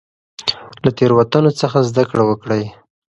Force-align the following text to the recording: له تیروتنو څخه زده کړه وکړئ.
له 0.83 0.89
تیروتنو 0.97 1.51
څخه 1.61 1.77
زده 1.89 2.03
کړه 2.09 2.23
وکړئ. 2.29 2.63